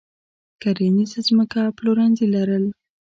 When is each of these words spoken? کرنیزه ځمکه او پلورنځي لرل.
کرنیزه 0.61 1.19
ځمکه 1.27 1.57
او 1.65 1.71
پلورنځي 1.77 2.25
لرل. 2.35 2.65